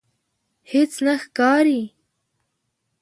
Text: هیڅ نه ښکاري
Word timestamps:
هیڅ 0.71 0.91
نه 1.05 1.15
ښکاري 1.21 1.81